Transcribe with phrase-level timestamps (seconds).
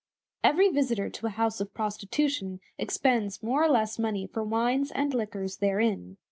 [0.43, 5.13] Every visitor to a house of prostitution expends more or less money for wines and
[5.13, 6.17] liquors therein.